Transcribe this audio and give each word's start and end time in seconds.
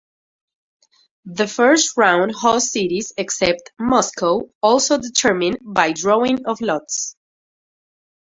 The 1.25 1.45
first 1.45 1.95
round 1.95 2.31
host 2.31 2.71
cities 2.71 3.13
except 3.17 3.69
Moscow 3.77 4.49
also 4.59 4.97
determined 4.97 5.59
by 5.61 5.91
drawing 5.91 6.43
of 6.47 6.59
lots. 6.59 7.15